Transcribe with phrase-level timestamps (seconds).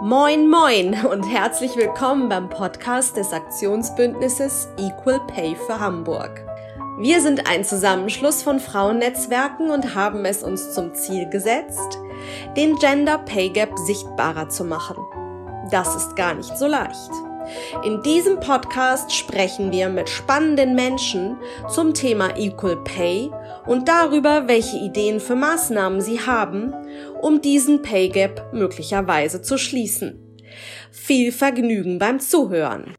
[0.00, 6.44] Moin, moin und herzlich willkommen beim Podcast des Aktionsbündnisses Equal Pay für Hamburg.
[6.98, 11.98] Wir sind ein Zusammenschluss von Frauennetzwerken und haben es uns zum Ziel gesetzt,
[12.56, 14.98] den Gender Pay Gap sichtbarer zu machen.
[15.72, 17.10] Das ist gar nicht so leicht.
[17.84, 21.38] In diesem Podcast sprechen wir mit spannenden Menschen
[21.68, 23.30] zum Thema Equal Pay
[23.66, 26.74] und darüber, welche Ideen für Maßnahmen sie haben,
[27.22, 30.36] um diesen Pay Gap möglicherweise zu schließen.
[30.90, 32.94] Viel Vergnügen beim Zuhören.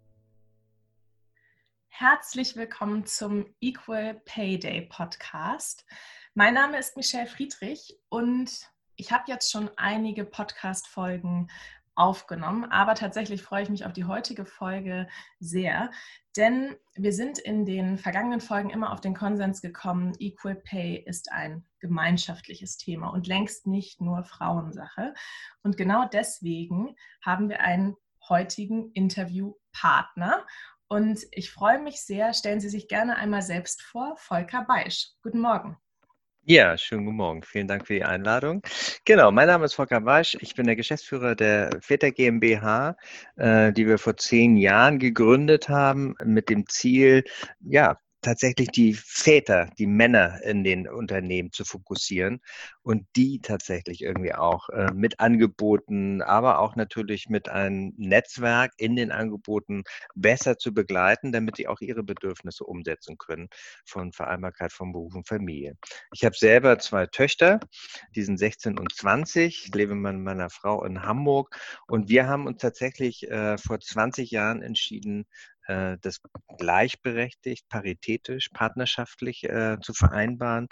[1.88, 5.86] Herzlich willkommen zum Equal Pay Day Podcast.
[6.34, 8.50] Mein Name ist Michelle Friedrich und
[8.96, 11.50] ich habe jetzt schon einige Podcast-Folgen
[11.96, 12.66] aufgenommen.
[12.66, 15.08] Aber tatsächlich freue ich mich auf die heutige Folge
[15.40, 15.92] sehr,
[16.38, 21.32] denn wir sind in den vergangenen Folgen immer auf den Konsens gekommen, Equal Pay ist
[21.32, 25.14] ein gemeinschaftliches Thema und längst nicht nur Frauensache.
[25.64, 27.96] Und genau deswegen haben wir einen
[28.28, 30.46] heutigen Interviewpartner.
[30.88, 32.34] Und ich freue mich sehr.
[32.34, 34.16] Stellen Sie sich gerne einmal selbst vor.
[34.18, 35.12] Volker Beisch.
[35.22, 35.78] Guten Morgen.
[36.52, 37.44] Ja, schönen guten Morgen.
[37.44, 38.64] Vielen Dank für die Einladung.
[39.06, 40.36] Genau, mein Name ist Volker Wasch.
[40.42, 42.98] Ich bin der Geschäftsführer der Väter GmbH,
[43.36, 47.24] äh, die wir vor zehn Jahren gegründet haben, mit dem Ziel,
[47.60, 52.42] ja, tatsächlich die Väter, die Männer in den Unternehmen zu fokussieren
[52.82, 58.96] und die tatsächlich irgendwie auch äh, mit Angeboten, aber auch natürlich mit einem Netzwerk in
[58.96, 59.84] den Angeboten
[60.16, 63.50] besser zu begleiten, damit sie auch ihre Bedürfnisse umsetzen können
[63.86, 65.78] von Vereinbarkeit von Beruf und Familie.
[66.14, 67.60] Ich habe selber zwei Töchter,
[68.16, 71.56] die sind 16 und 20, ich lebe mit meiner Frau in Hamburg
[71.88, 75.26] und wir haben uns tatsächlich äh, vor 20 Jahren entschieden,
[76.02, 76.20] das
[76.58, 80.68] gleichberechtigt, paritätisch, partnerschaftlich äh, zu vereinbaren.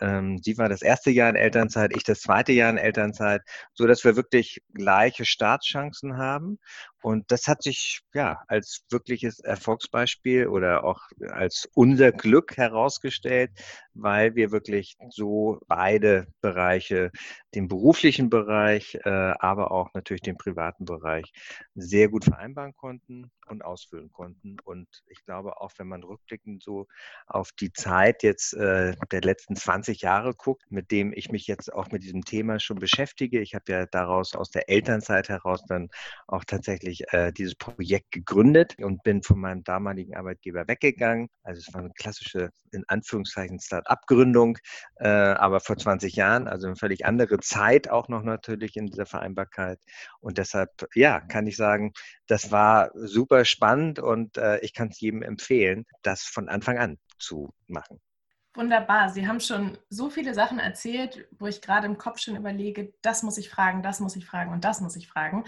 [0.00, 3.42] Ähm, sie war das erste Jahr in Elternzeit, ich das zweite Jahr in Elternzeit,
[3.72, 6.58] so dass wir wirklich gleiche Startchancen haben.
[7.02, 11.00] Und das hat sich ja als wirkliches Erfolgsbeispiel oder auch
[11.30, 13.50] als unser Glück herausgestellt,
[13.94, 17.10] weil wir wirklich so beide Bereiche,
[17.54, 21.32] den beruflichen Bereich, äh, aber auch natürlich den privaten Bereich,
[21.74, 24.56] sehr gut vereinbaren konnten und ausfüllen konnten.
[24.64, 26.86] Und ich glaube auch, wenn man rückblickend so
[27.26, 31.72] auf die Zeit jetzt äh, der letzten 20 Jahre guckt, mit dem ich mich jetzt
[31.72, 35.88] auch mit diesem Thema schon beschäftige, ich habe ja daraus aus der Elternzeit heraus dann
[36.26, 41.28] auch tatsächlich tatsächlich äh, dieses Projekt gegründet und bin von meinem damaligen Arbeitgeber weggegangen.
[41.42, 44.58] Also es war eine klassische, in Anführungszeichen, Start-up-Gründung,
[44.96, 49.06] äh, aber vor 20 Jahren, also eine völlig andere Zeit auch noch natürlich in dieser
[49.06, 49.78] Vereinbarkeit.
[50.20, 51.92] Und deshalb, ja, kann ich sagen,
[52.26, 56.98] das war super spannend und äh, ich kann es jedem empfehlen, das von Anfang an
[57.18, 58.00] zu machen.
[58.54, 59.08] Wunderbar.
[59.08, 63.22] Sie haben schon so viele Sachen erzählt, wo ich gerade im Kopf schon überlege, das
[63.22, 65.44] muss ich fragen, das muss ich fragen und das muss ich fragen.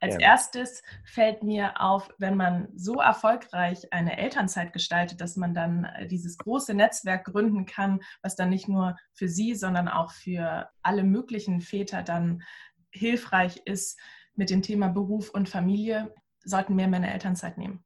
[0.00, 0.20] Als ja.
[0.20, 6.06] erstes fällt mir auf, wenn man so erfolgreich eine Elternzeit gestaltet, dass man dann äh,
[6.06, 11.04] dieses große Netzwerk gründen kann, was dann nicht nur für Sie, sondern auch für alle
[11.04, 12.42] möglichen Väter dann
[12.90, 14.00] hilfreich ist
[14.34, 17.84] mit dem Thema Beruf und Familie, sollten mehr Männer Elternzeit nehmen.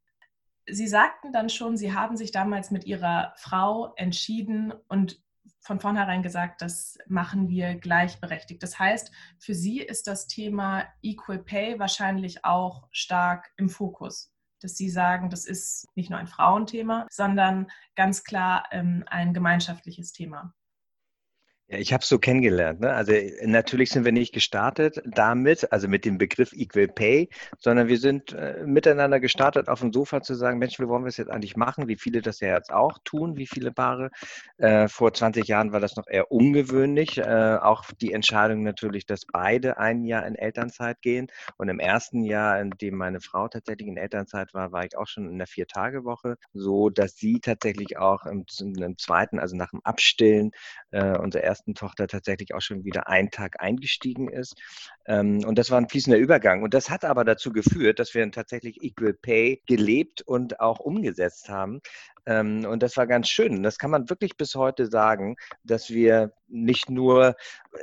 [0.66, 5.20] Sie sagten dann schon, Sie haben sich damals mit Ihrer Frau entschieden und
[5.60, 8.62] von vornherein gesagt, das machen wir gleichberechtigt.
[8.62, 14.32] Das heißt, für Sie ist das Thema Equal Pay wahrscheinlich auch stark im Fokus.
[14.60, 20.12] Dass Sie sagen, das ist nicht nur ein Frauenthema, sondern ganz klar ähm, ein gemeinschaftliches
[20.12, 20.54] Thema.
[21.68, 22.80] Ja, ich habe es so kennengelernt.
[22.80, 22.92] Ne?
[22.92, 27.88] Also äh, natürlich sind wir nicht gestartet damit, also mit dem Begriff Equal Pay, sondern
[27.88, 31.16] wir sind äh, miteinander gestartet auf dem Sofa zu sagen, Mensch, wie wollen wir es
[31.16, 31.88] jetzt eigentlich machen?
[31.88, 34.10] Wie viele das ja jetzt auch tun, wie viele Paare.
[34.58, 37.16] Äh, vor 20 Jahren war das noch eher ungewöhnlich.
[37.16, 41.28] Äh, auch die Entscheidung natürlich, dass beide ein Jahr in Elternzeit gehen.
[41.56, 45.06] Und im ersten Jahr, in dem meine Frau tatsächlich in Elternzeit war, war ich auch
[45.06, 49.80] schon in der Vier-Tage-Woche, so dass sie tatsächlich auch im, im zweiten, also nach dem
[49.82, 50.50] Abstillen,
[50.90, 54.60] äh, unser ersten Tochter tatsächlich auch schon wieder einen Tag eingestiegen ist.
[55.06, 56.64] Ähm, und das war ein fließender Übergang.
[56.64, 61.48] Und das hat aber dazu geführt, dass wir tatsächlich Equal Pay gelebt und auch umgesetzt
[61.48, 61.80] haben.
[62.26, 63.62] Ähm, und das war ganz schön.
[63.62, 67.34] Das kann man wirklich bis heute sagen, dass wir nicht nur,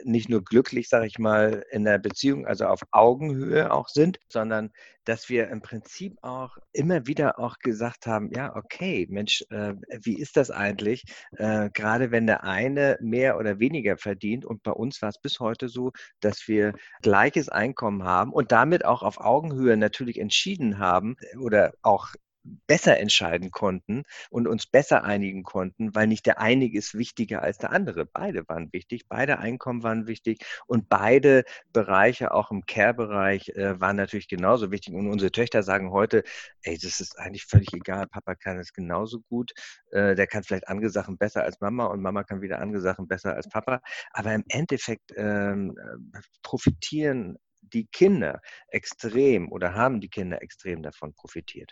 [0.03, 4.71] nicht nur glücklich, sage ich mal, in der Beziehung, also auf Augenhöhe auch sind, sondern
[5.05, 9.73] dass wir im Prinzip auch immer wieder auch gesagt haben, ja, okay, Mensch, äh,
[10.03, 11.03] wie ist das eigentlich?
[11.37, 15.39] Äh, gerade wenn der eine mehr oder weniger verdient und bei uns war es bis
[15.39, 21.15] heute so, dass wir gleiches Einkommen haben und damit auch auf Augenhöhe natürlich entschieden haben
[21.39, 22.09] oder auch
[22.43, 27.57] besser entscheiden konnten und uns besser einigen konnten, weil nicht der einige ist wichtiger als
[27.57, 28.05] der andere.
[28.05, 33.95] Beide waren wichtig, beide Einkommen waren wichtig und beide Bereiche, auch im Care-Bereich, äh, waren
[33.95, 34.93] natürlich genauso wichtig.
[34.93, 36.23] Und unsere Töchter sagen heute,
[36.63, 39.51] ey, das ist eigentlich völlig egal, Papa kann es genauso gut,
[39.91, 43.07] äh, der kann vielleicht andere Sachen besser als Mama und Mama kann wieder andere Sachen
[43.07, 43.81] besser als Papa.
[44.11, 51.13] Aber im Endeffekt ähm, äh, profitieren die Kinder extrem oder haben die Kinder extrem davon
[51.13, 51.71] profitiert.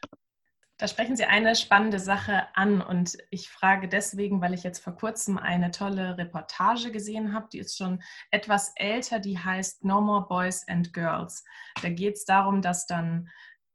[0.80, 4.96] Da sprechen Sie eine spannende Sache an und ich frage deswegen, weil ich jetzt vor
[4.96, 10.26] kurzem eine tolle Reportage gesehen habe, die ist schon etwas älter, die heißt No More
[10.30, 11.44] Boys and Girls.
[11.82, 13.28] Da geht es darum, dass dann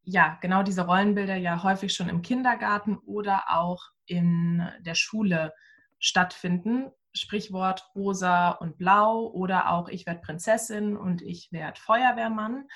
[0.03, 5.53] ja genau diese Rollenbilder ja häufig schon im Kindergarten oder auch in der Schule
[5.99, 6.91] stattfinden.
[7.13, 12.67] Sprichwort rosa und blau oder auch ich werde Prinzessin und ich werde Feuerwehrmann.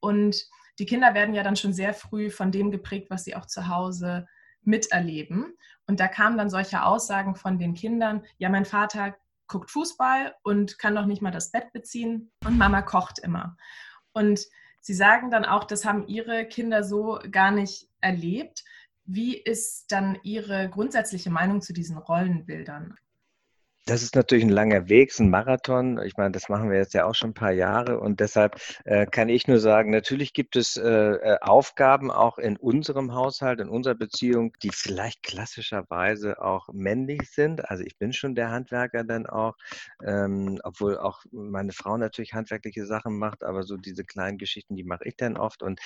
[0.00, 0.48] Und
[0.78, 3.68] die Kinder werden ja dann schon sehr früh von dem geprägt, was sie auch zu
[3.68, 4.26] Hause
[4.62, 5.56] miterleben.
[5.86, 9.16] Und da kamen dann solche Aussagen von den Kindern, ja, mein Vater
[9.46, 13.56] guckt Fußball und kann noch nicht mal das Bett beziehen und Mama kocht immer.
[14.12, 14.46] Und
[14.80, 18.64] sie sagen dann auch, das haben ihre Kinder so gar nicht erlebt.
[19.04, 22.94] Wie ist dann Ihre grundsätzliche Meinung zu diesen Rollenbildern?
[23.86, 26.00] Das ist natürlich ein langer Weg, ein Marathon.
[26.04, 29.04] Ich meine, das machen wir jetzt ja auch schon ein paar Jahre und deshalb äh,
[29.04, 33.68] kann ich nur sagen, natürlich gibt es äh, äh, Aufgaben auch in unserem Haushalt, in
[33.68, 37.68] unserer Beziehung, die vielleicht klassischerweise auch männlich sind.
[37.68, 39.54] Also ich bin schon der Handwerker dann auch,
[40.02, 44.84] ähm, obwohl auch meine Frau natürlich handwerkliche Sachen macht, aber so diese kleinen Geschichten, die
[44.84, 45.78] mache ich dann oft und,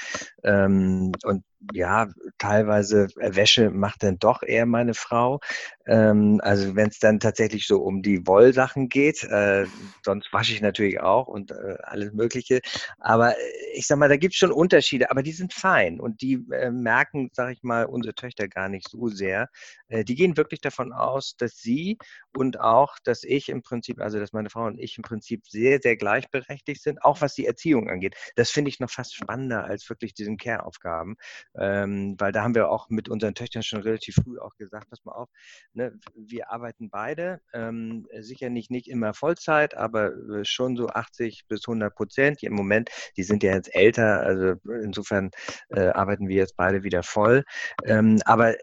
[0.44, 1.42] ähm, und
[1.72, 2.06] ja,
[2.38, 5.40] teilweise Wäsche macht dann doch eher meine Frau.
[5.88, 9.24] Ähm, also wenn es dann tatsächlich so um die Wollsachen geht.
[9.24, 9.66] Äh,
[10.04, 12.60] sonst wasche ich natürlich auch und äh, alles Mögliche.
[12.98, 13.42] Aber äh,
[13.74, 16.70] ich sag mal, da gibt es schon Unterschiede, aber die sind fein und die äh,
[16.70, 19.48] merken, sag ich mal, unsere Töchter gar nicht so sehr.
[19.88, 21.98] Äh, die gehen wirklich davon aus, dass sie
[22.36, 25.80] und auch, dass ich im Prinzip, also dass meine Frau und ich im Prinzip sehr,
[25.82, 28.14] sehr gleichberechtigt sind, auch was die Erziehung angeht.
[28.36, 31.16] Das finde ich noch fast spannender als wirklich diesen Care-Aufgaben,
[31.58, 35.04] ähm, weil da haben wir auch mit unseren Töchtern schon relativ früh auch gesagt, pass
[35.04, 35.28] mal auf,
[35.78, 37.40] ne, wir arbeiten beide.
[37.54, 42.42] Ähm, sicher nicht, nicht immer Vollzeit, aber äh, schon so 80 bis 100 Prozent.
[42.42, 45.30] Im Moment, die sind ja jetzt älter, also insofern
[45.70, 47.44] äh, arbeiten wir jetzt beide wieder voll.
[47.84, 48.58] Ähm, aber äh,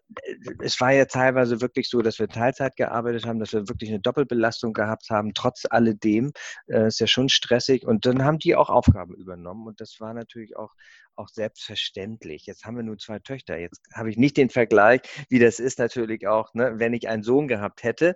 [0.61, 4.01] es war ja teilweise wirklich so, dass wir Teilzeit gearbeitet haben, dass wir wirklich eine
[4.01, 5.33] Doppelbelastung gehabt haben.
[5.33, 6.33] Trotz alledem
[6.67, 10.13] äh, ist ja schon stressig und dann haben die auch Aufgaben übernommen und das war
[10.13, 10.73] natürlich auch
[11.17, 12.45] auch selbstverständlich.
[12.45, 13.57] Jetzt haben wir nur zwei Töchter.
[13.57, 17.23] Jetzt habe ich nicht den Vergleich, wie das ist natürlich auch, ne, wenn ich einen
[17.23, 18.15] Sohn gehabt hätte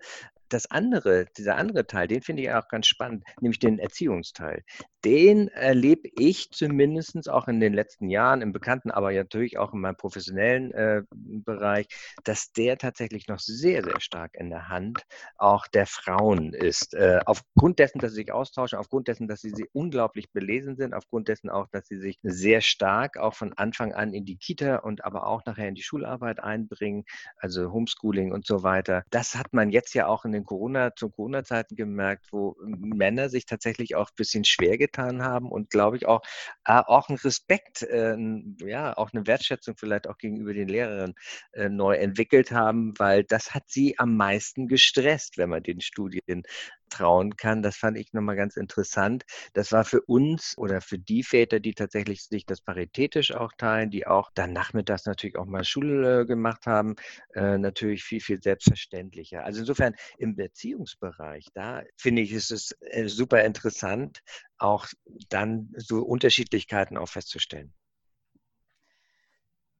[0.50, 4.64] das andere, dieser andere Teil, den finde ich auch ganz spannend, nämlich den Erziehungsteil.
[5.06, 9.80] Den erlebe ich zumindest auch in den letzten Jahren im Bekannten, aber natürlich auch in
[9.80, 11.88] meinem professionellen äh, Bereich,
[12.24, 15.04] dass der tatsächlich noch sehr, sehr stark in der Hand
[15.38, 16.94] auch der Frauen ist.
[16.94, 20.94] Äh, aufgrund dessen, dass sie sich austauschen, aufgrund dessen, dass sie, sie unglaublich belesen sind,
[20.94, 24.78] aufgrund dessen auch, dass sie sich sehr stark auch von Anfang an in die Kita
[24.78, 27.06] und aber auch nachher in die Schularbeit einbringen,
[27.38, 29.04] also Homeschooling und so weiter.
[29.12, 33.30] Das hat man jetzt ja auch in den den Corona, zu Corona-Zeiten gemerkt, wo Männer
[33.30, 36.22] sich tatsächlich auch ein bisschen schwer getan haben und glaube ich auch,
[36.66, 38.16] äh, auch einen Respekt, äh,
[38.62, 41.14] ja, auch eine Wertschätzung vielleicht auch gegenüber den Lehrern
[41.54, 46.44] äh, neu entwickelt haben, weil das hat sie am meisten gestresst, wenn man den Studien
[46.90, 47.62] trauen kann.
[47.62, 49.24] Das fand ich nochmal ganz interessant.
[49.54, 53.90] Das war für uns oder für die Väter, die tatsächlich sich das paritätisch auch teilen,
[53.92, 56.96] die auch dann nachmittags natürlich auch mal Schule gemacht haben,
[57.34, 59.44] äh, natürlich viel, viel selbstverständlicher.
[59.44, 64.22] Also insofern im Beziehungsbereich, da finde ich, ist es äh, super interessant,
[64.58, 64.88] auch
[65.30, 67.74] dann so Unterschiedlichkeiten auch festzustellen.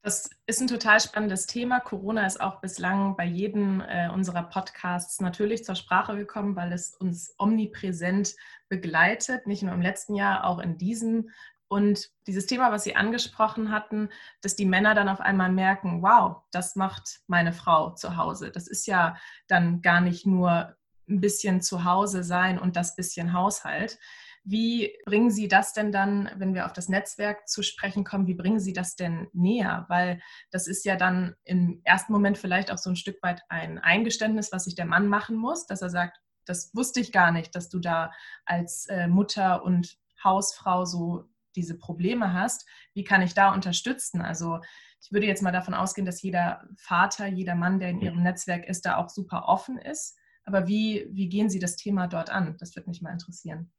[0.02, 1.78] Das ist ein total spannendes Thema.
[1.78, 6.94] Corona ist auch bislang bei jedem äh, unserer Podcasts natürlich zur Sprache gekommen, weil es
[6.94, 8.34] uns omnipräsent
[8.70, 11.28] begleitet, nicht nur im letzten Jahr, auch in diesem.
[11.68, 14.08] Und dieses Thema, was Sie angesprochen hatten,
[14.40, 18.50] dass die Männer dann auf einmal merken, wow, das macht meine Frau zu Hause.
[18.50, 20.76] Das ist ja dann gar nicht nur
[21.10, 23.98] ein bisschen zu Hause sein und das bisschen Haushalt.
[24.42, 28.34] Wie bringen Sie das denn dann, wenn wir auf das Netzwerk zu sprechen kommen, wie
[28.34, 29.84] bringen Sie das denn näher?
[29.88, 30.20] Weil
[30.50, 34.50] das ist ja dann im ersten Moment vielleicht auch so ein Stück weit ein Eingeständnis,
[34.50, 37.68] was sich der Mann machen muss, dass er sagt, das wusste ich gar nicht, dass
[37.68, 38.10] du da
[38.44, 42.66] als äh, Mutter und Hausfrau so diese Probleme hast.
[42.94, 44.22] Wie kann ich da unterstützen?
[44.22, 44.60] Also
[45.02, 48.02] ich würde jetzt mal davon ausgehen, dass jeder Vater, jeder Mann, der in mhm.
[48.02, 50.16] Ihrem Netzwerk ist, da auch super offen ist.
[50.44, 52.56] Aber wie, wie gehen Sie das Thema dort an?
[52.58, 53.70] Das würde mich mal interessieren.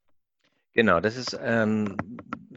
[0.75, 1.97] Genau, das ist, ähm,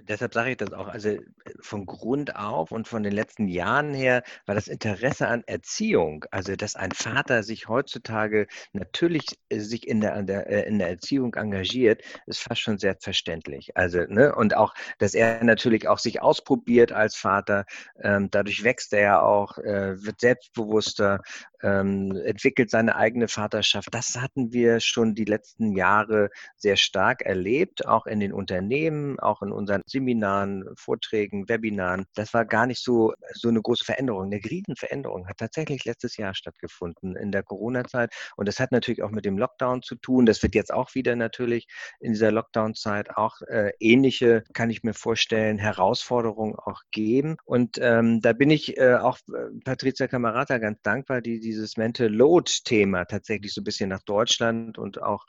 [0.09, 0.87] deshalb sage ich das auch.
[0.87, 1.17] Also
[1.61, 6.55] von Grund auf und von den letzten Jahren her war das Interesse an Erziehung, also
[6.55, 11.35] dass ein Vater sich heutzutage natürlich äh, sich in der, der, äh, in der Erziehung
[11.35, 13.77] engagiert, ist fast schon selbstverständlich.
[13.77, 17.65] Also, ne, und auch, dass er natürlich auch sich ausprobiert als Vater,
[18.01, 21.21] ähm, dadurch wächst er ja auch, äh, wird selbstbewusster,
[21.63, 23.89] ähm, entwickelt seine eigene Vaterschaft.
[23.93, 29.43] Das hatten wir schon die letzten Jahre sehr stark erlebt, auch in den Unternehmen, auch
[29.43, 32.07] in unseren Seminaren, Vorträgen, Webinaren.
[32.15, 34.25] Das war gar nicht so, so eine große Veränderung.
[34.25, 38.13] Eine Riesenveränderung hat tatsächlich letztes Jahr stattgefunden in der Corona-Zeit.
[38.37, 40.27] Und das hat natürlich auch mit dem Lockdown zu tun.
[40.27, 41.67] Das wird jetzt auch wieder natürlich
[42.01, 47.37] in dieser Lockdown-Zeit auch äh, ähnliche, kann ich mir vorstellen, Herausforderungen auch geben.
[47.45, 52.09] Und ähm, da bin ich äh, auch äh, Patricia Camarata ganz dankbar, die dieses Mental
[52.09, 55.25] Load-Thema tatsächlich so ein bisschen nach Deutschland und auch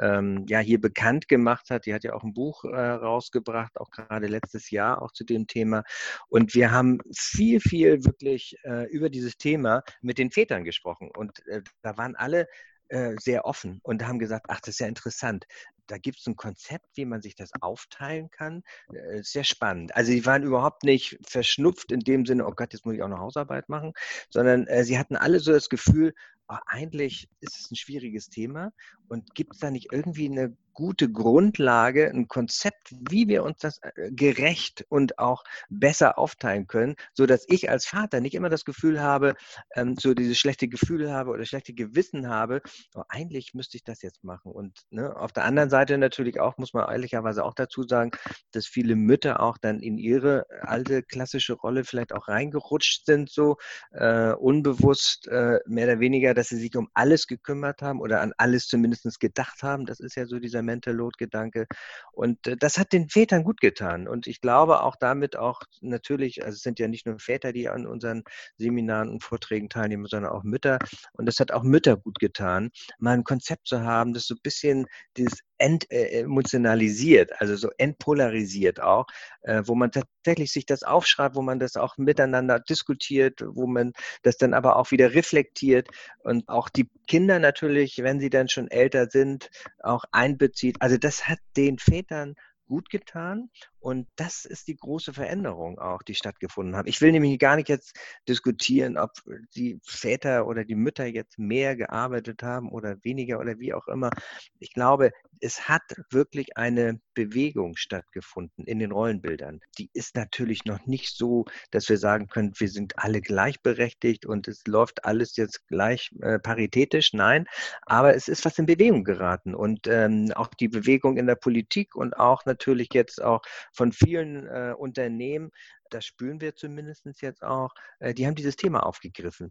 [0.00, 1.86] ähm, ja hier bekannt gemacht hat.
[1.86, 5.46] Die hat ja auch ein Buch äh, rausgebracht, auch gerade letztes Jahr auch zu dem
[5.46, 5.84] Thema.
[6.28, 11.10] Und wir haben viel, viel wirklich äh, über dieses Thema mit den Vätern gesprochen.
[11.16, 12.46] Und äh, da waren alle
[12.88, 15.44] äh, sehr offen und haben gesagt, ach, das ist ja interessant.
[15.86, 18.62] Da gibt es ein Konzept, wie man sich das aufteilen kann.
[18.92, 19.94] Äh, sehr spannend.
[19.94, 23.08] Also sie waren überhaupt nicht verschnupft in dem Sinne, oh Gott, jetzt muss ich auch
[23.08, 23.92] noch Hausarbeit machen,
[24.30, 26.14] sondern äh, sie hatten alle so das Gefühl,
[26.48, 28.72] oh, eigentlich ist es ein schwieriges Thema
[29.08, 33.80] und gibt es da nicht irgendwie eine gute Grundlage, ein Konzept, wie wir uns das
[33.82, 38.64] äh, gerecht und auch besser aufteilen können, so dass ich als Vater nicht immer das
[38.64, 39.34] Gefühl habe,
[39.74, 42.62] ähm, so dieses schlechte Gefühl habe oder schlechte Gewissen habe,
[42.94, 44.52] oh, eigentlich müsste ich das jetzt machen.
[44.52, 48.12] Und ne, auf der anderen Seite natürlich auch, muss man ehrlicherweise auch dazu sagen,
[48.52, 53.56] dass viele Mütter auch dann in ihre alte klassische Rolle vielleicht auch reingerutscht sind, so
[53.90, 58.32] äh, unbewusst äh, mehr oder weniger, dass sie sich um alles gekümmert haben oder an
[58.36, 59.86] alles zumindest gedacht haben.
[59.86, 61.66] Das ist ja so dieser Mental Load-Gedanke.
[62.12, 64.08] Und äh, das hat den Vätern gut getan.
[64.08, 67.68] Und ich glaube auch damit auch natürlich, also es sind ja nicht nur Väter, die
[67.68, 68.24] an unseren
[68.56, 70.78] Seminaren und Vorträgen teilnehmen, sondern auch Mütter.
[71.12, 74.40] Und das hat auch Mütter gut getan, mal ein Konzept zu haben, das so ein
[74.42, 74.86] bisschen
[75.16, 79.06] dieses entemotionalisiert, also so entpolarisiert auch,
[79.42, 83.92] äh, wo man tatsächlich sich das aufschreibt, wo man das auch miteinander diskutiert, wo man
[84.22, 85.88] das dann aber auch wieder reflektiert
[86.20, 89.50] und auch die Kinder natürlich, wenn sie dann schon älter sind,
[89.82, 90.76] auch einbezieht.
[90.80, 92.34] Also das hat den Vätern
[92.66, 93.50] gut getan.
[93.80, 96.88] Und das ist die große Veränderung auch, die stattgefunden hat.
[96.88, 97.96] Ich will nämlich gar nicht jetzt
[98.28, 99.12] diskutieren, ob
[99.54, 104.10] die Väter oder die Mütter jetzt mehr gearbeitet haben oder weniger oder wie auch immer.
[104.58, 109.60] Ich glaube, es hat wirklich eine Bewegung stattgefunden in den Rollenbildern.
[109.78, 114.48] Die ist natürlich noch nicht so, dass wir sagen können, wir sind alle gleichberechtigt und
[114.48, 117.12] es läuft alles jetzt gleich äh, paritätisch.
[117.12, 117.46] Nein,
[117.82, 121.94] aber es ist was in Bewegung geraten und ähm, auch die Bewegung in der Politik
[121.94, 123.42] und auch natürlich jetzt auch
[123.78, 125.50] von vielen äh, Unternehmen,
[125.88, 129.50] das spüren wir zumindest jetzt auch, äh, die haben dieses Thema aufgegriffen.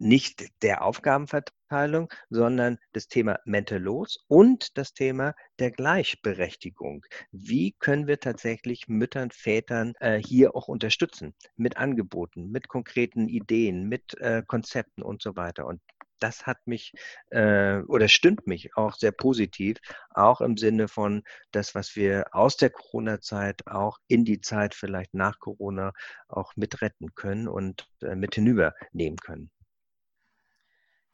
[0.00, 7.04] Nicht der Aufgabenverteilung, sondern das Thema Mental Los und das Thema der Gleichberechtigung.
[7.32, 11.34] Wie können wir tatsächlich Müttern, Vätern äh, hier auch unterstützen?
[11.56, 15.66] Mit Angeboten, mit konkreten Ideen, mit äh, Konzepten und so weiter.
[15.66, 15.80] Und
[16.20, 16.92] das hat mich
[17.30, 19.78] äh, oder stimmt mich auch sehr positiv,
[20.10, 21.22] auch im Sinne von
[21.52, 25.92] das, was wir aus der Corona-Zeit auch in die Zeit vielleicht nach Corona
[26.28, 29.50] auch mitretten können und äh, mit hinübernehmen können.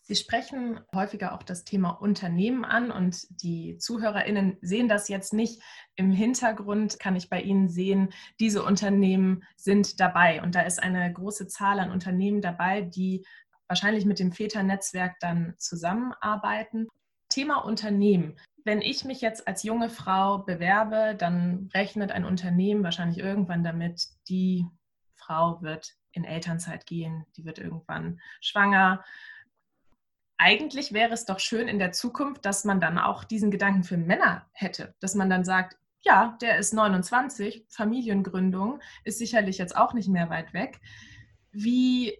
[0.06, 5.62] Sie sprechen häufiger auch das Thema Unternehmen an und die ZuhörerInnen sehen das jetzt nicht.
[5.96, 11.10] Im Hintergrund kann ich bei Ihnen sehen, diese Unternehmen sind dabei und da ist eine
[11.10, 13.24] große Zahl an Unternehmen dabei, die
[13.68, 16.88] wahrscheinlich mit dem Väternetzwerk dann zusammenarbeiten.
[17.28, 18.38] Thema Unternehmen.
[18.64, 24.08] Wenn ich mich jetzt als junge Frau bewerbe, dann rechnet ein Unternehmen wahrscheinlich irgendwann damit,
[24.28, 24.66] die
[25.16, 29.04] Frau wird in Elternzeit gehen, die wird irgendwann schwanger.
[30.38, 33.96] Eigentlich wäre es doch schön in der Zukunft, dass man dann auch diesen Gedanken für
[33.96, 39.94] Männer hätte, dass man dann sagt, ja, der ist 29, Familiengründung ist sicherlich jetzt auch
[39.94, 40.80] nicht mehr weit weg.
[41.50, 42.18] Wie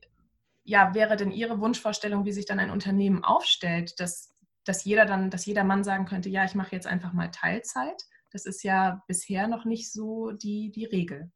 [0.65, 5.31] ja, wäre denn Ihre Wunschvorstellung, wie sich dann ein Unternehmen aufstellt, dass, dass jeder dann,
[5.31, 8.03] dass jeder Mann sagen könnte, ja, ich mache jetzt einfach mal Teilzeit?
[8.31, 11.31] Das ist ja bisher noch nicht so die, die Regel.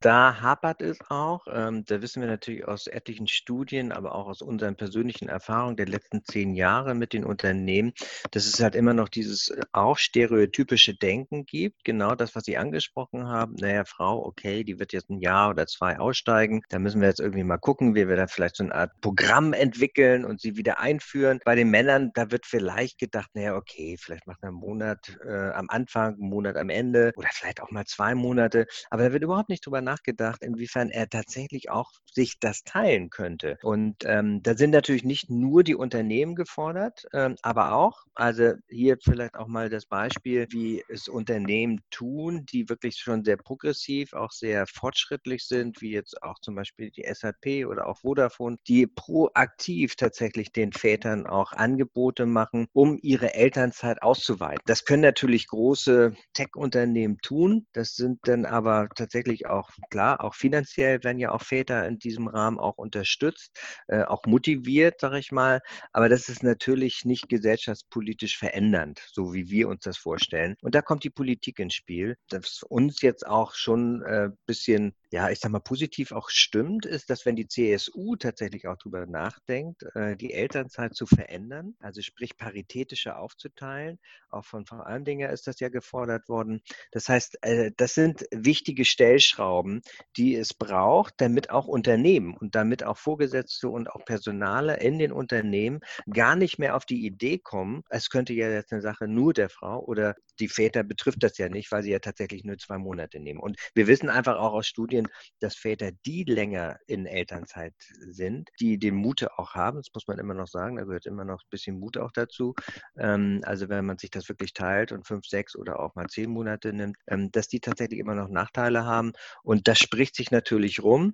[0.00, 1.46] Da hapert es auch.
[1.50, 5.88] Ähm, da wissen wir natürlich aus etlichen Studien, aber auch aus unseren persönlichen Erfahrungen der
[5.88, 7.92] letzten zehn Jahre mit den Unternehmen,
[8.30, 11.82] dass es halt immer noch dieses äh, auch stereotypische Denken gibt.
[11.84, 13.56] Genau das, was Sie angesprochen haben.
[13.56, 16.62] Naja, Frau, okay, die wird jetzt ein Jahr oder zwei aussteigen.
[16.68, 19.52] Da müssen wir jetzt irgendwie mal gucken, wie wir da vielleicht so eine Art Programm
[19.52, 21.40] entwickeln und sie wieder einführen.
[21.44, 25.50] Bei den Männern, da wird vielleicht gedacht, naja, okay, vielleicht macht man einen Monat äh,
[25.50, 28.68] am Anfang, einen Monat am Ende oder vielleicht auch mal zwei Monate.
[28.90, 33.58] Aber da wird überhaupt nicht drüber nachgedacht, inwiefern er tatsächlich auch sich das teilen könnte.
[33.62, 38.96] Und ähm, da sind natürlich nicht nur die Unternehmen gefordert, ähm, aber auch, also hier
[39.02, 44.32] vielleicht auch mal das Beispiel, wie es Unternehmen tun, die wirklich schon sehr progressiv, auch
[44.32, 49.96] sehr fortschrittlich sind, wie jetzt auch zum Beispiel die SAP oder auch Vodafone, die proaktiv
[49.96, 54.62] tatsächlich den Vätern auch Angebote machen, um ihre Elternzeit auszuweiten.
[54.66, 57.66] Das können natürlich große Tech-Unternehmen tun.
[57.72, 62.28] Das sind dann aber tatsächlich auch klar, auch finanziell werden ja auch Väter in diesem
[62.28, 63.58] Rahmen auch unterstützt,
[63.88, 65.60] äh, auch motiviert, sage ich mal.
[65.92, 70.56] Aber das ist natürlich nicht gesellschaftspolitisch verändernd, so wie wir uns das vorstellen.
[70.62, 74.94] Und da kommt die Politik ins Spiel, das uns jetzt auch schon ein äh, bisschen
[75.10, 79.06] ja, ich sag mal, positiv auch stimmt, ist, dass wenn die CSU tatsächlich auch darüber
[79.06, 83.98] nachdenkt, äh, die Elternzeit zu verändern, also sprich paritätischer aufzuteilen,
[84.30, 86.60] auch von Frau Almdinger ist das ja gefordert worden.
[86.92, 89.80] Das heißt, äh, das sind wichtige Stellschrauben,
[90.16, 95.12] die es braucht, damit auch Unternehmen und damit auch Vorgesetzte und auch Personale in den
[95.12, 99.32] Unternehmen gar nicht mehr auf die Idee kommen, es könnte ja jetzt eine Sache nur
[99.32, 102.78] der Frau oder die Väter betrifft das ja nicht, weil sie ja tatsächlich nur zwei
[102.78, 103.40] Monate nehmen.
[103.40, 105.08] Und wir wissen einfach auch aus Studien, Studien,
[105.40, 110.18] dass Väter, die länger in Elternzeit sind, die den Mut auch haben, das muss man
[110.18, 112.54] immer noch sagen, da gehört immer noch ein bisschen Mut auch dazu.
[112.98, 116.30] Ähm, also wenn man sich das wirklich teilt und fünf, sechs oder auch mal zehn
[116.30, 119.12] Monate nimmt, ähm, dass die tatsächlich immer noch Nachteile haben.
[119.42, 121.12] Und das spricht sich natürlich rum.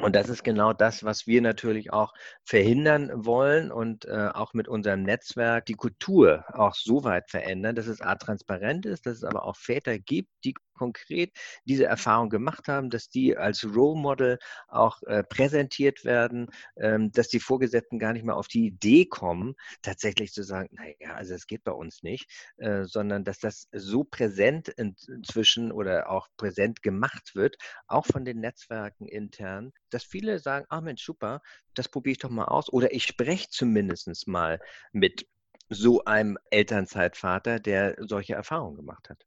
[0.00, 2.12] Und das ist genau das, was wir natürlich auch
[2.44, 7.88] verhindern wollen und äh, auch mit unserem Netzwerk die Kultur auch so weit verändern, dass
[7.88, 12.66] es A transparent ist, dass es aber auch Väter gibt, die konkret diese Erfahrung gemacht
[12.66, 18.14] haben, dass die als Role Model auch äh, präsentiert werden, ähm, dass die Vorgesetzten gar
[18.14, 22.02] nicht mehr auf die Idee kommen, tatsächlich zu sagen, naja, also es geht bei uns
[22.02, 27.56] nicht, äh, sondern dass das so präsent in, inzwischen oder auch präsent gemacht wird,
[27.86, 31.42] auch von den Netzwerken intern, dass viele sagen, ah Mensch, super,
[31.74, 34.60] das probiere ich doch mal aus oder ich spreche zumindest mal
[34.92, 35.26] mit
[35.68, 39.24] so einem Elternzeitvater, der solche Erfahrungen gemacht hat.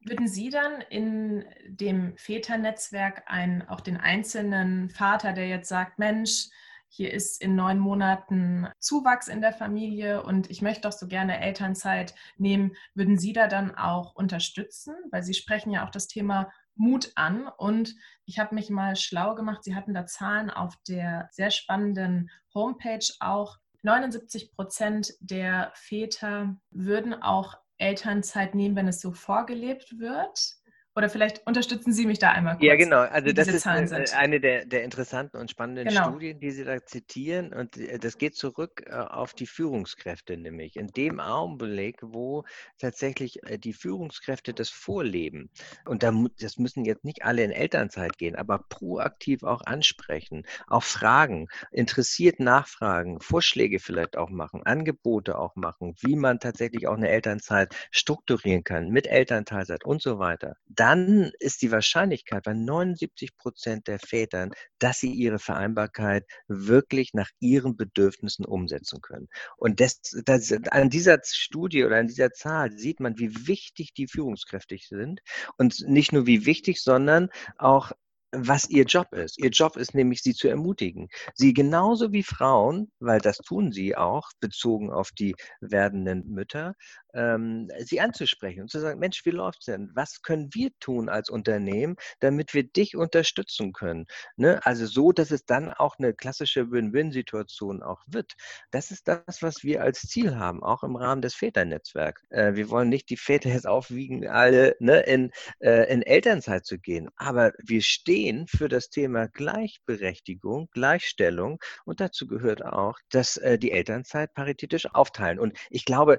[0.00, 6.48] Würden Sie dann in dem Väternetzwerk einen, auch den einzelnen Vater, der jetzt sagt, Mensch,
[6.88, 11.40] hier ist in neun Monaten Zuwachs in der Familie und ich möchte doch so gerne
[11.40, 14.94] Elternzeit nehmen, würden Sie da dann auch unterstützen?
[15.10, 19.34] Weil Sie sprechen ja auch das Thema Mut an und ich habe mich mal schlau
[19.34, 19.64] gemacht.
[19.64, 23.58] Sie hatten da Zahlen auf der sehr spannenden Homepage auch.
[23.82, 30.57] 79 Prozent der Väter würden auch Elternzeit nehmen, wenn es so vorgelebt wird?
[30.98, 32.64] Oder vielleicht unterstützen Sie mich da einmal kurz.
[32.64, 32.98] Ja, genau.
[32.98, 36.08] Also das ist eine, äh, eine der, der, interessanten und spannenden genau.
[36.08, 37.52] Studien, die Sie da zitieren.
[37.52, 40.74] Und äh, das geht zurück äh, auf die Führungskräfte nämlich.
[40.74, 42.42] In dem Augenblick, wo
[42.78, 45.50] tatsächlich die Führungskräfte das vorleben.
[45.84, 51.46] Und das müssen jetzt nicht alle in Elternzeit gehen, aber proaktiv auch ansprechen, auch fragen,
[51.70, 57.72] interessiert nachfragen, Vorschläge vielleicht auch machen, Angebote auch machen, wie man tatsächlich auch eine Elternzeit
[57.92, 60.56] strukturieren kann mit Elternteilzeit und so weiter.
[60.66, 67.12] Da dann ist die Wahrscheinlichkeit bei 79 Prozent der Vätern, dass sie ihre Vereinbarkeit wirklich
[67.12, 69.28] nach ihren Bedürfnissen umsetzen können.
[69.58, 74.06] Und das, das, an dieser Studie oder an dieser Zahl sieht man, wie wichtig die
[74.06, 75.20] Führungskräfte sind.
[75.58, 77.92] Und nicht nur wie wichtig, sondern auch
[78.32, 79.38] was ihr Job ist.
[79.38, 81.08] Ihr Job ist nämlich, sie zu ermutigen.
[81.34, 86.74] Sie genauso wie Frauen, weil das tun sie auch, bezogen auf die werdenden Mütter,
[87.14, 89.90] ähm, sie anzusprechen und zu sagen, Mensch, wie läuft's denn?
[89.94, 94.06] Was können wir tun als Unternehmen, damit wir dich unterstützen können?
[94.36, 94.60] Ne?
[94.64, 98.34] Also so, dass es dann auch eine klassische Win-Win-Situation auch wird.
[98.70, 102.22] Das ist das, was wir als Ziel haben, auch im Rahmen des Väternetzwerks.
[102.30, 106.78] Äh, wir wollen nicht die Väter jetzt aufwiegen, alle ne, in, äh, in Elternzeit zu
[106.78, 113.58] gehen, aber wir stehen für das Thema Gleichberechtigung, Gleichstellung und dazu gehört auch, dass äh,
[113.58, 115.38] die Elternzeit paritätisch aufteilen.
[115.38, 116.18] Und ich glaube,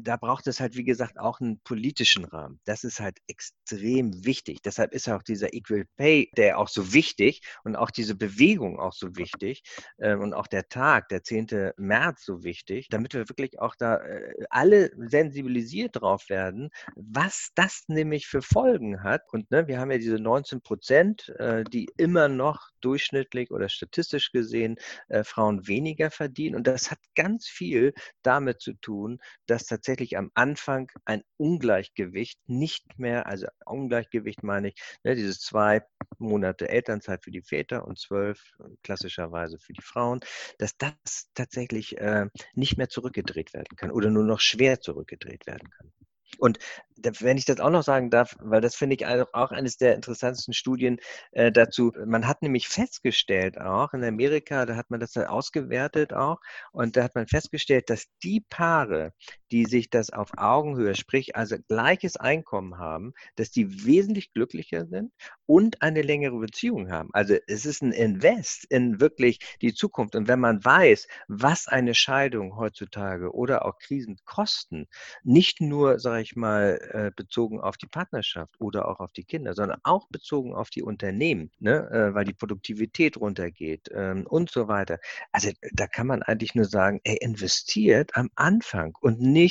[0.00, 2.58] da braucht es halt, wie gesagt, auch einen politischen Rahmen.
[2.64, 4.62] Das ist halt extrem wichtig.
[4.62, 8.94] Deshalb ist auch dieser Equal Pay, der auch so wichtig und auch diese Bewegung auch
[8.94, 9.62] so wichtig
[9.98, 11.72] äh, und auch der Tag, der 10.
[11.76, 17.84] März so wichtig, damit wir wirklich auch da äh, alle sensibilisiert drauf werden, was das
[17.88, 19.24] nämlich für Folgen hat.
[19.30, 24.32] Und ne, wir haben ja diese 19 Prozent, äh, die immer noch durchschnittlich oder statistisch
[24.32, 24.76] gesehen
[25.08, 26.56] äh, Frauen weniger verdienen.
[26.56, 32.98] Und das hat ganz viel damit zu tun, dass tatsächlich am Anfang ein Ungleichgewicht nicht
[32.98, 35.82] mehr, also Ungleichgewicht meine ich, ne, dieses zwei
[36.18, 40.20] Monate Elternzeit für die Väter und zwölf klassischerweise für die Frauen,
[40.58, 45.70] dass das tatsächlich äh, nicht mehr zurückgedreht werden kann oder nur noch schwer zurückgedreht werden
[45.70, 45.92] kann.
[46.38, 46.58] Und
[46.96, 50.54] wenn ich das auch noch sagen darf, weil das finde ich auch eines der interessantesten
[50.54, 50.98] Studien
[51.32, 51.92] äh, dazu.
[52.06, 56.40] Man hat nämlich festgestellt auch in Amerika, da hat man das ausgewertet auch,
[56.72, 59.12] und da hat man festgestellt, dass die Paare,
[59.54, 65.12] die sich das auf Augenhöhe, sprich also gleiches Einkommen haben, dass die wesentlich glücklicher sind
[65.46, 67.10] und eine längere Beziehung haben.
[67.12, 70.16] Also es ist ein Invest in wirklich die Zukunft.
[70.16, 74.88] Und wenn man weiß, was eine Scheidung heutzutage oder auch Krisen kosten,
[75.22, 79.54] nicht nur, sage ich mal, äh, bezogen auf die Partnerschaft oder auch auf die Kinder,
[79.54, 81.88] sondern auch bezogen auf die Unternehmen, ne?
[81.92, 84.98] Äh, weil die Produktivität runtergeht ähm, und so weiter.
[85.30, 89.43] Also da kann man eigentlich nur sagen, er investiert am Anfang und nicht,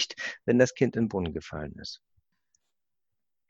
[0.45, 2.01] wenn das Kind in den Brunnen gefallen ist.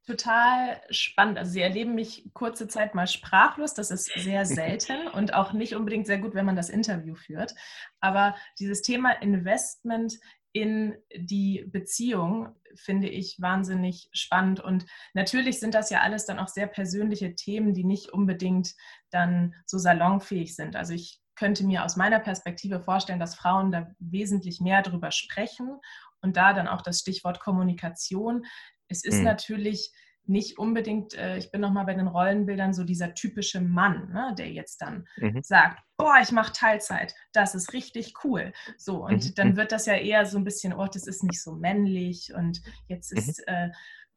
[0.06, 1.38] Total spannend.
[1.38, 3.74] Also Sie erleben mich kurze Zeit mal sprachlos.
[3.74, 7.56] Das ist sehr selten und auch nicht unbedingt sehr gut, wenn man das Interview führt.
[8.02, 10.20] Aber dieses Thema Investment
[10.52, 14.60] in die Beziehung finde ich wahnsinnig spannend.
[14.60, 18.76] Und natürlich sind das ja alles dann auch sehr persönliche Themen, die nicht unbedingt
[19.10, 20.76] dann so salonfähig sind.
[20.76, 25.80] Also ich könnte mir aus meiner Perspektive vorstellen, dass Frauen da wesentlich mehr drüber sprechen
[26.24, 28.46] und da dann auch das Stichwort Kommunikation.
[28.88, 29.26] Es ist mhm.
[29.26, 29.92] natürlich
[30.26, 34.52] nicht unbedingt, äh, ich bin nochmal bei den Rollenbildern, so dieser typische Mann, ne, der
[34.52, 35.42] jetzt dann mhm.
[35.44, 38.54] sagt, boah, ich mache Teilzeit, das ist richtig cool.
[38.78, 39.36] So, und mhm.
[39.36, 39.58] dann mhm.
[39.58, 43.12] wird das ja eher so ein bisschen, oh, das ist nicht so männlich und jetzt
[43.12, 43.18] mhm.
[43.18, 43.70] ist, äh,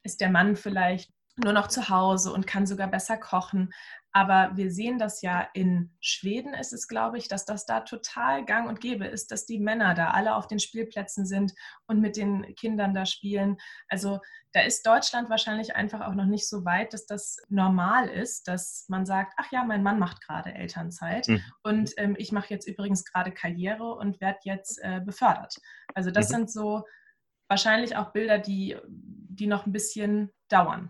[0.03, 1.11] ist der Mann vielleicht
[1.43, 3.71] nur noch zu Hause und kann sogar besser kochen.
[4.17, 8.43] Aber wir sehen das ja in Schweden ist es, glaube ich, dass das da total
[8.45, 11.53] gang und gäbe ist, dass die Männer da alle auf den Spielplätzen sind
[11.85, 13.57] und mit den Kindern da spielen.
[13.87, 14.19] Also
[14.53, 18.85] da ist Deutschland wahrscheinlich einfach auch noch nicht so weit, dass das normal ist, dass
[18.87, 21.43] man sagt, ach ja, mein Mann macht gerade Elternzeit mhm.
[21.61, 25.57] und ähm, ich mache jetzt übrigens gerade Karriere und werde jetzt äh, befördert.
[25.93, 26.33] Also das mhm.
[26.33, 26.85] sind so
[27.49, 30.89] wahrscheinlich auch Bilder, die, die noch ein bisschen dauern.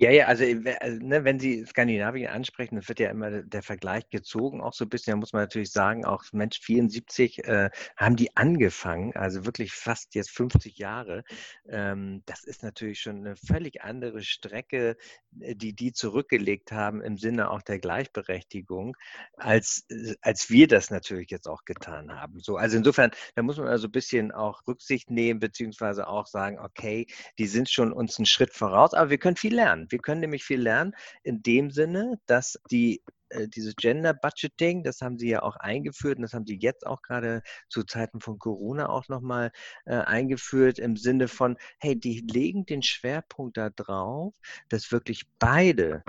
[0.00, 3.62] Ja, ja, also, äh, also ne, wenn Sie Skandinavien ansprechen, das wird ja immer der
[3.64, 7.68] Vergleich gezogen, auch so ein bisschen, da muss man natürlich sagen, auch Mensch, 74 äh,
[7.96, 11.24] haben die angefangen, also wirklich fast jetzt 50 Jahre.
[11.68, 14.96] Ähm, das ist natürlich schon eine völlig andere Strecke,
[15.40, 18.96] äh, die die zurückgelegt haben im Sinne auch der Gleichberechtigung,
[19.36, 22.38] als, äh, als wir das natürlich jetzt auch getan haben.
[22.40, 26.58] So, also insofern, da muss man also ein bisschen auch Rücksicht nehmen, beziehungsweise auch sagen,
[26.60, 27.06] okay,
[27.38, 29.87] die sind schon uns einen Schritt voraus, aber wir können viel lernen.
[29.90, 35.00] Wir können nämlich viel lernen in dem Sinne, dass die äh, dieses Gender Budgeting, das
[35.00, 38.38] haben Sie ja auch eingeführt und das haben Sie jetzt auch gerade zu Zeiten von
[38.38, 39.52] Corona auch nochmal
[39.86, 44.34] äh, eingeführt im Sinne von, hey, die legen den Schwerpunkt da drauf,
[44.68, 46.02] dass wirklich beide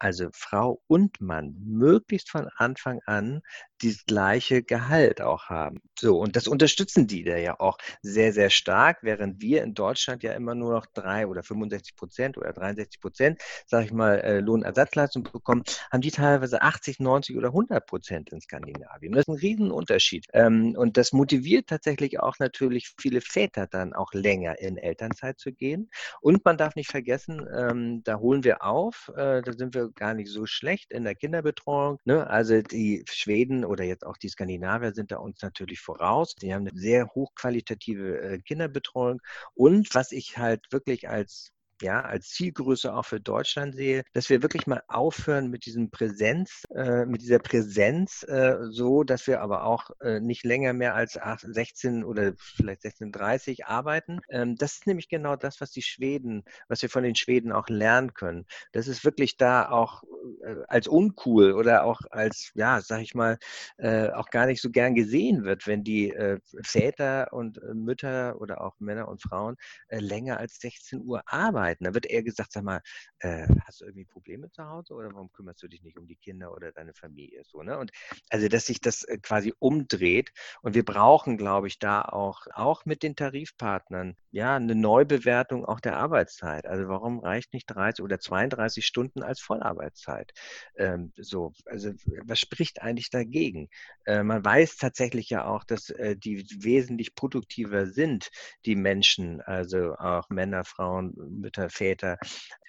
[0.00, 3.42] also Frau und Mann, möglichst von Anfang an
[3.82, 5.80] das gleiche Gehalt auch haben.
[5.98, 10.22] So, und das unterstützen die da ja auch sehr, sehr stark, während wir in Deutschland
[10.22, 14.40] ja immer nur noch drei oder 65 Prozent oder 63 Prozent, sage ich mal, äh,
[14.40, 19.12] Lohnersatzleistung bekommen, haben die teilweise 80, 90 oder 100 Prozent in Skandinavien.
[19.12, 20.26] Das ist ein Riesenunterschied.
[20.32, 25.52] Ähm, und das motiviert tatsächlich auch natürlich viele Väter dann auch länger in Elternzeit zu
[25.52, 25.90] gehen.
[26.20, 30.14] Und man darf nicht vergessen, ähm, da holen wir auf, äh, da sind wir gar
[30.14, 31.98] nicht so schlecht in der Kinderbetreuung.
[32.04, 32.28] Ne?
[32.28, 36.34] Also die Schweden oder jetzt auch die Skandinavier sind da uns natürlich voraus.
[36.34, 39.20] Die haben eine sehr hochqualitative äh, Kinderbetreuung.
[39.54, 44.42] Und was ich halt wirklich als ja, als Zielgröße auch für Deutschland sehe, dass wir
[44.42, 49.64] wirklich mal aufhören mit diesem Präsenz, äh, mit dieser Präsenz, äh, so dass wir aber
[49.64, 54.20] auch äh, nicht länger mehr als 8, 16 oder vielleicht 16:30 arbeiten.
[54.28, 57.68] Ähm, das ist nämlich genau das, was die Schweden, was wir von den Schweden auch
[57.68, 58.46] lernen können.
[58.72, 60.02] Das ist wirklich da auch
[60.42, 63.38] äh, als uncool oder auch als, ja, sag ich mal,
[63.78, 68.60] äh, auch gar nicht so gern gesehen wird, wenn die äh, Väter und Mütter oder
[68.60, 69.56] auch Männer und Frauen
[69.90, 71.67] länger als 16 Uhr arbeiten.
[71.76, 72.80] Da wird eher gesagt, sag mal,
[73.20, 76.16] äh, hast du irgendwie Probleme zu Hause oder warum kümmerst du dich nicht um die
[76.16, 77.42] Kinder oder deine Familie?
[77.44, 77.78] So, ne?
[77.78, 77.90] Und
[78.30, 80.32] also, dass sich das quasi umdreht.
[80.62, 85.80] Und wir brauchen, glaube ich, da auch, auch mit den Tarifpartnern, ja, eine Neubewertung auch
[85.80, 86.66] der Arbeitszeit.
[86.66, 90.32] Also warum reicht nicht 30 oder 32 Stunden als Vollarbeitszeit?
[90.76, 91.92] Ähm, so, also
[92.24, 93.68] was spricht eigentlich dagegen?
[94.06, 98.30] Äh, man weiß tatsächlich ja auch, dass äh, die wesentlich produktiver sind,
[98.64, 102.18] die Menschen, also auch Männer, Frauen, Mütter, Väter,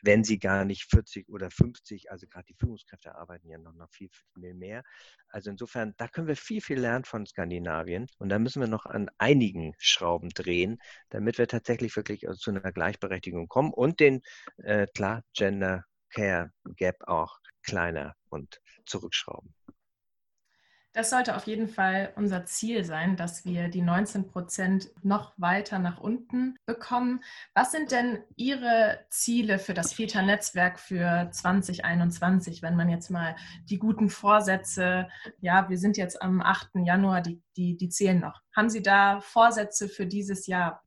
[0.02, 3.90] wenn sie gar nicht 40 oder 50, also gerade die Führungskräfte arbeiten ja noch, noch
[3.92, 4.84] viel, viel mehr.
[5.30, 8.86] Also insofern, da können wir viel, viel lernen von Skandinavien und da müssen wir noch
[8.86, 14.22] an einigen Schrauben drehen, damit wir tatsächlich wirklich zu einer Gleichberechtigung kommen und den,
[14.58, 19.54] äh, klar, Gender Care Gap auch kleiner und zurückschrauben.
[21.00, 25.80] Das sollte auf jeden Fall unser Ziel sein, dass wir die 19 Prozent noch weiter
[25.80, 27.24] nach unten bekommen.
[27.54, 33.38] Was sind denn Ihre Ziele für das Väter-Netzwerk für 2021, wenn man jetzt mal
[33.70, 35.08] die guten Vorsätze,
[35.40, 36.72] ja, wir sind jetzt am 8.
[36.84, 38.42] Januar, die, die, die zählen noch.
[38.54, 40.84] Haben Sie da Vorsätze für dieses Jahr?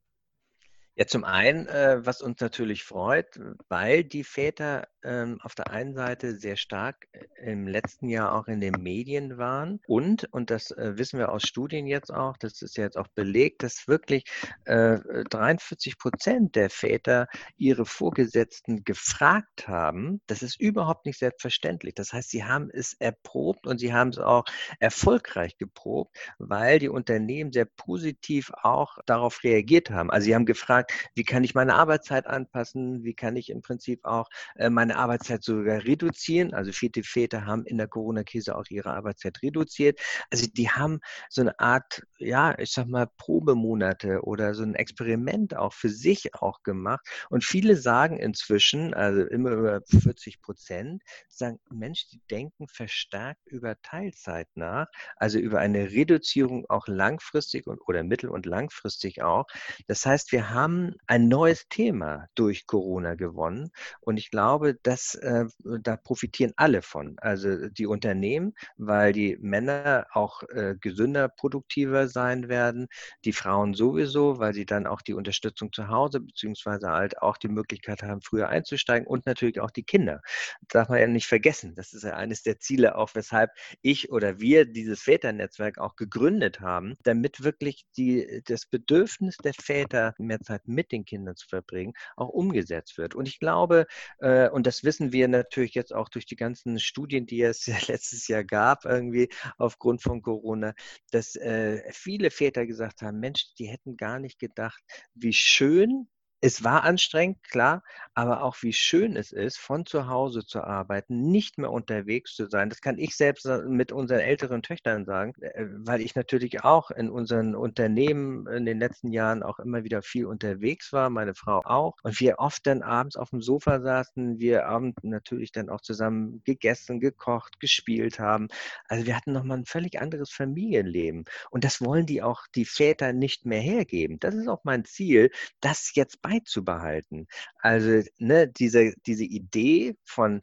[0.95, 5.95] Ja, zum einen, äh, was uns natürlich freut, weil die Väter ähm, auf der einen
[5.95, 10.71] Seite sehr stark äh, im letzten Jahr auch in den Medien waren und, und das
[10.73, 14.25] äh, wissen wir aus Studien jetzt auch, das ist jetzt auch belegt, dass wirklich
[14.67, 14.99] äh,
[15.31, 17.27] 43 Prozent der Väter
[17.57, 20.21] ihre Vorgesetzten gefragt haben.
[20.27, 21.95] Das ist überhaupt nicht selbstverständlich.
[21.95, 24.45] Das heißt, sie haben es erprobt und sie haben es auch
[24.79, 30.11] erfolgreich geprobt, weil die Unternehmen sehr positiv auch darauf reagiert haben.
[30.11, 33.63] Also sie haben gefragt, gefragt, wie kann ich meine Arbeitszeit anpassen, wie kann ich im
[33.63, 36.55] Prinzip auch äh, meine Arbeitszeit sogar reduzieren.
[36.55, 40.01] Also viele Väter haben in der Corona-Krise auch ihre Arbeitszeit reduziert.
[40.31, 45.57] Also die haben so eine Art, ja, ich sag mal, Probemonate oder so ein Experiment
[45.57, 47.07] auch für sich auch gemacht.
[47.31, 53.81] Und viele sagen inzwischen, also immer über 40 Prozent, sagen, Mensch, die denken verstärkt über
[53.83, 59.47] Teilzeit nach, also über eine Reduzierung auch langfristig und, oder mittel- und langfristig auch.
[59.87, 63.71] Das heißt, wir haben haben ein neues Thema durch Corona gewonnen.
[64.01, 65.45] Und ich glaube, dass, äh,
[65.81, 67.17] da profitieren alle von.
[67.19, 72.87] Also die Unternehmen, weil die Männer auch äh, gesünder, produktiver sein werden.
[73.25, 77.49] Die Frauen sowieso, weil sie dann auch die Unterstützung zu Hause beziehungsweise halt auch die
[77.49, 79.07] Möglichkeit haben, früher einzusteigen.
[79.07, 80.21] Und natürlich auch die Kinder.
[80.63, 81.75] Das darf man ja nicht vergessen.
[81.75, 83.51] Das ist ja eines der Ziele, auch weshalb
[83.83, 90.15] ich oder wir dieses Väternetzwerk auch gegründet haben, damit wirklich die, das Bedürfnis der Väter
[90.19, 93.15] mehr Zeit Zeit mit den Kindern zu verbringen, auch umgesetzt wird.
[93.15, 93.87] Und ich glaube,
[94.19, 98.29] äh, und das wissen wir natürlich jetzt auch durch die ganzen Studien, die es letztes
[98.29, 100.75] Jahr gab, irgendwie aufgrund von Corona,
[101.11, 104.83] dass äh, viele Väter gesagt haben, Mensch, die hätten gar nicht gedacht,
[105.15, 106.09] wie schön
[106.45, 111.31] es war anstrengend, klar, aber auch wie schön es ist, von zu Hause zu arbeiten,
[111.31, 112.69] nicht mehr unterwegs zu sein.
[112.69, 117.11] Das kann ich selbst mit unseren älteren Töchtern sagen, äh, weil ich natürlich auch in
[117.11, 121.95] unseren Unternehmen in den letzten Jahren auch immer wieder viel unterwegs war, meine Frau auch.
[122.03, 126.43] Und wir oft dann abends auf dem Sofa saßen, wir abends natürlich dann auch zusammen
[126.45, 128.49] gegessen, gekocht, gespielt haben.
[128.89, 131.25] Also wir hatten nochmal ein völlig anderes Familienleben.
[131.51, 134.19] Und das wollen die auch die Väter nicht mehr hergeben.
[134.19, 137.27] Das ist auch mein Ziel, das jetzt bei beizubehalten.
[137.59, 140.41] Also ne, diese, diese Idee von,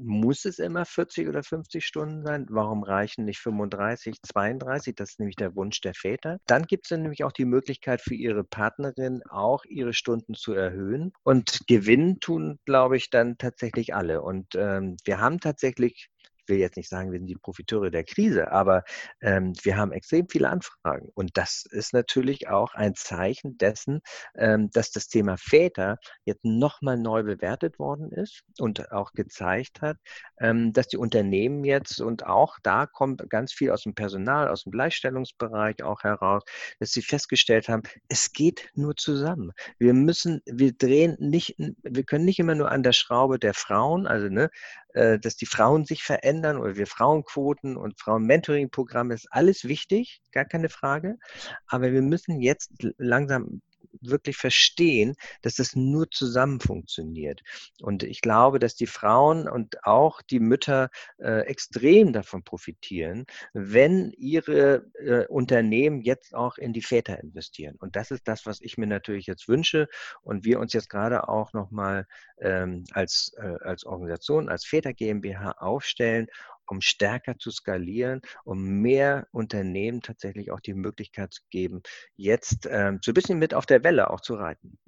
[0.00, 2.46] muss es immer 40 oder 50 Stunden sein?
[2.50, 4.94] Warum reichen nicht 35, 32?
[4.94, 6.38] Das ist nämlich der Wunsch der Väter.
[6.46, 11.12] Dann gibt es nämlich auch die Möglichkeit für ihre Partnerin auch ihre Stunden zu erhöhen.
[11.24, 14.22] Und gewinnen tun, glaube ich, dann tatsächlich alle.
[14.22, 16.08] Und ähm, wir haben tatsächlich
[16.48, 18.84] will jetzt nicht sagen, wir sind die Profiteure der Krise, aber
[19.20, 21.10] ähm, wir haben extrem viele Anfragen.
[21.14, 24.00] Und das ist natürlich auch ein Zeichen dessen,
[24.36, 29.96] ähm, dass das Thema Väter jetzt nochmal neu bewertet worden ist und auch gezeigt hat,
[30.40, 34.64] ähm, dass die Unternehmen jetzt und auch da kommt ganz viel aus dem Personal, aus
[34.64, 36.42] dem Gleichstellungsbereich auch heraus,
[36.78, 39.52] dass sie festgestellt haben, es geht nur zusammen.
[39.78, 44.06] Wir müssen, wir drehen nicht, wir können nicht immer nur an der Schraube der Frauen,
[44.06, 44.50] also ne,
[44.94, 50.44] äh, dass die Frauen sich verändern oder wir Frauenquoten und Frauen-Mentoring-Programme ist alles wichtig, gar
[50.44, 51.16] keine Frage.
[51.66, 53.60] Aber wir müssen jetzt langsam
[54.00, 57.42] wirklich verstehen, dass das nur zusammen funktioniert.
[57.80, 64.12] Und ich glaube, dass die Frauen und auch die Mütter äh, extrem davon profitieren, wenn
[64.12, 67.76] ihre äh, Unternehmen jetzt auch in die Väter investieren.
[67.78, 69.88] Und das ist das, was ich mir natürlich jetzt wünsche
[70.22, 72.06] und wir uns jetzt gerade auch nochmal
[72.40, 76.28] ähm, als, äh, als Organisation, als Väter GmbH aufstellen,
[76.70, 81.82] um stärker zu skalieren, um mehr Unternehmen tatsächlich auch die Möglichkeit zu geben,
[82.16, 84.78] jetzt ähm, so ein bisschen mit auf der Welle auch zu reiten.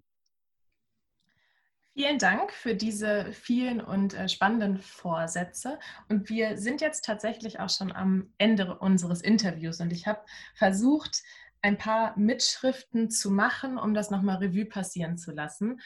[1.94, 5.78] Vielen Dank für diese vielen und äh, spannenden Vorsätze.
[6.08, 9.80] Und wir sind jetzt tatsächlich auch schon am Ende unseres Interviews.
[9.80, 11.22] Und ich habe versucht,
[11.62, 15.80] ein paar Mitschriften zu machen, um das nochmal Revue passieren zu lassen.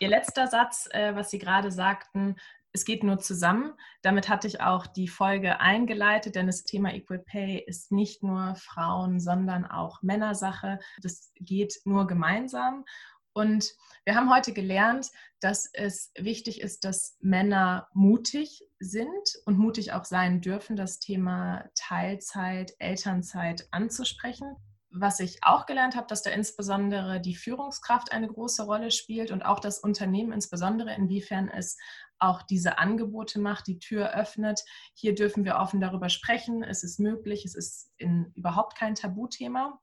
[0.00, 2.36] Ihr letzter Satz, äh, was Sie gerade sagten,
[2.76, 3.72] es geht nur zusammen.
[4.02, 8.54] Damit hatte ich auch die Folge eingeleitet, denn das Thema Equal Pay ist nicht nur
[8.56, 10.78] Frauen, sondern auch Männersache.
[11.00, 12.84] Das geht nur gemeinsam.
[13.32, 15.10] Und wir haben heute gelernt,
[15.40, 21.64] dass es wichtig ist, dass Männer mutig sind und mutig auch sein dürfen, das Thema
[21.74, 24.56] Teilzeit, Elternzeit anzusprechen
[24.98, 29.44] was ich auch gelernt habe, dass da insbesondere die Führungskraft eine große Rolle spielt und
[29.44, 31.76] auch das Unternehmen insbesondere, inwiefern es
[32.18, 34.62] auch diese Angebote macht, die Tür öffnet.
[34.94, 36.62] Hier dürfen wir offen darüber sprechen.
[36.62, 39.78] Es ist möglich, es ist in, überhaupt kein Tabuthema.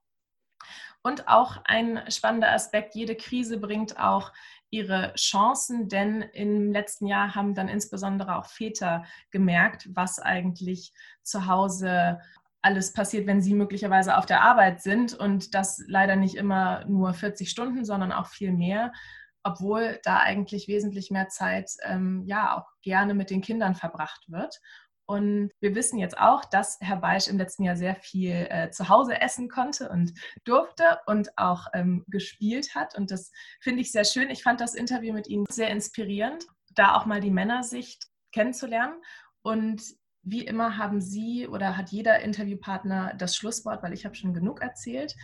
[1.02, 4.32] Und auch ein spannender Aspekt, jede Krise bringt auch
[4.70, 11.46] ihre Chancen, denn im letzten Jahr haben dann insbesondere auch Väter gemerkt, was eigentlich zu
[11.46, 12.20] Hause
[12.64, 17.12] alles passiert, wenn sie möglicherweise auf der Arbeit sind und das leider nicht immer nur
[17.12, 18.92] 40 Stunden, sondern auch viel mehr,
[19.42, 24.60] obwohl da eigentlich wesentlich mehr Zeit ähm, ja auch gerne mit den Kindern verbracht wird.
[25.06, 28.88] Und wir wissen jetzt auch, dass Herr Beisch im letzten Jahr sehr viel äh, zu
[28.88, 32.96] Hause essen konnte und durfte und auch ähm, gespielt hat.
[32.96, 34.30] Und das finde ich sehr schön.
[34.30, 38.94] Ich fand das Interview mit Ihnen sehr inspirierend, da auch mal die Männersicht kennenzulernen.
[39.42, 39.82] Und
[40.24, 44.60] wie immer haben Sie oder hat jeder Interviewpartner das Schlusswort, weil ich habe schon genug
[44.62, 45.14] erzählt.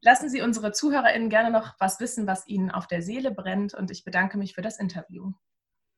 [0.00, 3.90] Lassen Sie unsere ZuhörerInnen gerne noch was wissen, was Ihnen auf der Seele brennt und
[3.90, 5.32] ich bedanke mich für das Interview.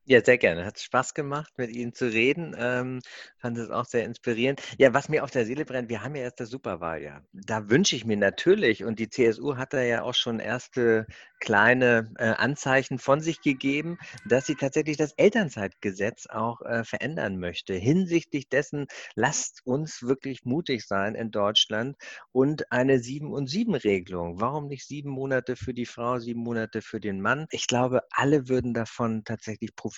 [0.08, 0.64] Ja, sehr gerne.
[0.64, 2.54] Hat Spaß gemacht, mit Ihnen zu reden.
[2.56, 3.00] Ähm,
[3.38, 4.62] fand es auch sehr inspirierend.
[4.78, 7.24] Ja, was mir auf der Seele brennt, wir haben ja erst das Superwahljahr.
[7.32, 11.06] Da wünsche ich mir natürlich, und die CSU hat da ja auch schon erste
[11.40, 17.74] kleine äh, Anzeichen von sich gegeben, dass sie tatsächlich das Elternzeitgesetz auch äh, verändern möchte.
[17.74, 21.96] Hinsichtlich dessen, lasst uns wirklich mutig sein in Deutschland
[22.32, 24.40] und eine 7 und 7 Regelung.
[24.40, 27.46] Warum nicht sieben Monate für die Frau, sieben Monate für den Mann?
[27.50, 29.95] Ich glaube, alle würden davon tatsächlich profitieren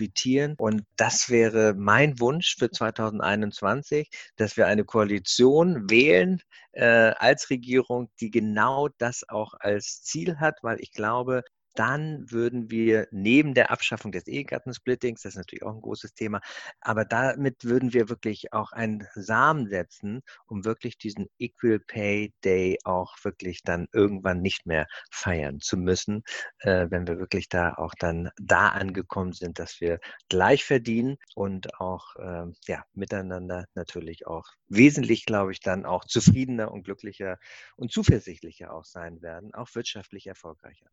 [0.58, 6.40] und das wäre mein Wunsch für 2021, dass wir eine Koalition wählen
[6.72, 11.42] äh, als Regierung, die genau das auch als Ziel hat, weil ich glaube,
[11.78, 16.40] dann würden wir neben der Abschaffung des Ehegattensplittings, das ist natürlich auch ein großes Thema,
[16.80, 22.78] aber damit würden wir wirklich auch einen Samen setzen, um wirklich diesen Equal Pay Day
[22.82, 26.24] auch wirklich dann irgendwann nicht mehr feiern zu müssen,
[26.60, 31.78] äh, wenn wir wirklich da auch dann da angekommen sind, dass wir gleich verdienen und
[31.80, 37.38] auch äh, ja, miteinander natürlich auch wesentlich, glaube ich, dann auch zufriedener und glücklicher
[37.76, 40.86] und zuversichtlicher auch sein werden, auch wirtschaftlich erfolgreicher.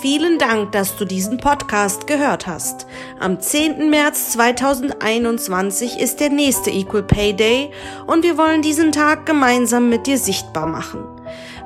[0.00, 2.86] Vielen Dank, dass du diesen Podcast gehört hast.
[3.20, 3.88] Am 10.
[3.88, 7.70] März 2021 ist der nächste Equal Pay Day
[8.06, 11.06] und wir wollen diesen Tag gemeinsam mit dir sichtbar machen.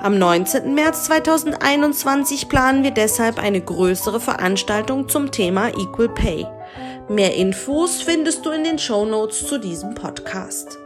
[0.01, 0.73] Am 19.
[0.73, 6.47] März 2021 planen wir deshalb eine größere Veranstaltung zum Thema Equal Pay.
[7.09, 10.79] Mehr Infos findest du in den Show Notes zu diesem Podcast.